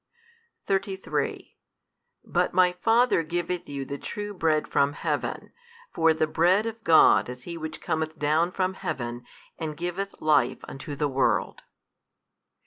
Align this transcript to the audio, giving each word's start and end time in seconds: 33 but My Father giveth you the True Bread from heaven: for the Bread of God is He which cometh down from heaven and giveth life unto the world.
33 0.63 1.59
but 2.25 2.55
My 2.55 2.71
Father 2.71 3.21
giveth 3.21 3.69
you 3.69 3.85
the 3.85 3.99
True 3.99 4.33
Bread 4.33 4.67
from 4.67 4.93
heaven: 4.93 5.53
for 5.93 6.11
the 6.11 6.25
Bread 6.25 6.65
of 6.65 6.83
God 6.83 7.29
is 7.29 7.43
He 7.43 7.55
which 7.55 7.79
cometh 7.81 8.17
down 8.17 8.51
from 8.51 8.73
heaven 8.73 9.23
and 9.59 9.77
giveth 9.77 10.19
life 10.19 10.63
unto 10.67 10.95
the 10.95 11.07
world. 11.07 11.61